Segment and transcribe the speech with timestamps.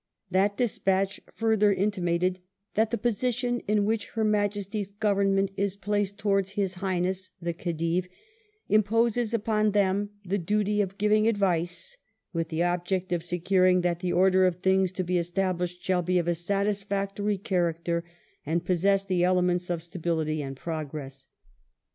[0.31, 2.39] That despatch further intimated
[2.73, 7.53] that '* the position in which Her Majesty's Government is placed towards His Highness (the
[7.53, 8.07] Khedive)
[8.67, 11.97] imposes upon them the duty of giving advice,
[12.33, 16.17] with the object of securing that the order of things to be established shall be
[16.17, 18.03] of a satisfactory character
[18.43, 21.27] and possess the elements of stability and progress